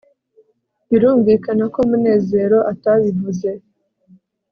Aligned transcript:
birumvikana 0.89 1.63
ko 1.73 1.79
munezero 1.89 2.57
atabivuze 2.71 3.49